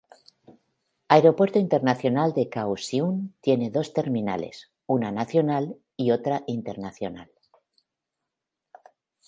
[1.15, 7.29] Aeropuerto Internacional de Kaohsiung tiene dos terminales: una nacional, y otra internacional.